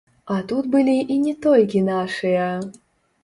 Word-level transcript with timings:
А 0.35 0.35
тут 0.51 0.69
былі 0.75 0.95
і 1.15 1.17
не 1.25 1.33
толькі 1.45 1.83
нашыя! 1.91 2.47